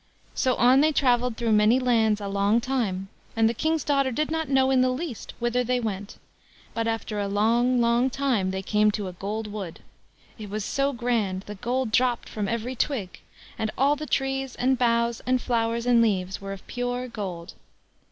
[0.33, 4.31] So on they travelled through many lands a long time, and the King's daughter did
[4.31, 6.17] not know in the least whither they went;
[6.73, 9.81] but after a long, long time they came to a gold wood.
[10.39, 13.19] It was so grand, the gold dropped from every twig,
[13.59, 17.53] and all the trees, and boughs, and flowers, and leaves, were of pure gold.